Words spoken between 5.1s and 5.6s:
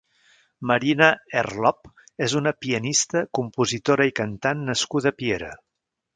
a Piera.